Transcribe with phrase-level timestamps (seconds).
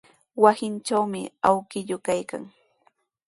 [0.43, 2.43] Wasintrawmi awkilluu kaykan.